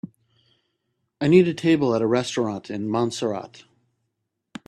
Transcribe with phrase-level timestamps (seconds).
[1.21, 3.65] I need a table at a restaurant in Montserrat